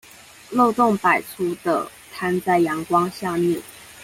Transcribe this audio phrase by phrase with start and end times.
[0.49, 3.61] 漏洞百出的攤在陽光下面